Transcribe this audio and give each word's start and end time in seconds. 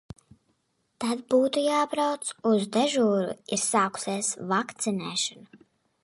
Tad 1.03 1.19
būtu 1.33 1.63
jābrauc 1.65 2.31
uz 2.51 2.65
dežūru. 2.77 3.35
Ir 3.57 3.61
sākusies 3.65 4.31
vakcinēšana. 4.53 5.61